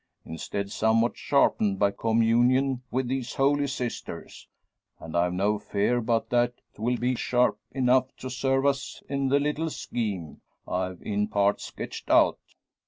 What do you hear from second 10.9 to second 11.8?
in part